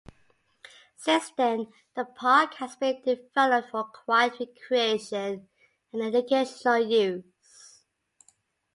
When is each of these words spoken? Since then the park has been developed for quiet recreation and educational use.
Since 0.95 1.29
then 1.37 1.67
the 1.95 2.05
park 2.05 2.55
has 2.55 2.75
been 2.75 3.03
developed 3.03 3.69
for 3.69 3.83
quiet 3.83 4.33
recreation 4.39 5.47
and 5.93 6.01
educational 6.01 6.79
use. 6.79 7.83